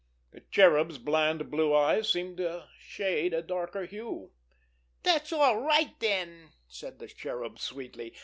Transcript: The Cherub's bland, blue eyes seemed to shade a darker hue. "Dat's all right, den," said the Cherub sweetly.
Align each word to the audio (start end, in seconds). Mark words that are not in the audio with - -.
The 0.31 0.39
Cherub's 0.49 0.97
bland, 0.97 1.51
blue 1.51 1.75
eyes 1.75 2.11
seemed 2.11 2.37
to 2.37 2.67
shade 2.79 3.35
a 3.35 3.43
darker 3.43 3.85
hue. 3.85 4.31
"Dat's 5.03 5.31
all 5.31 5.57
right, 5.61 5.99
den," 5.99 6.53
said 6.67 6.97
the 6.97 7.07
Cherub 7.07 7.59
sweetly. 7.59 8.15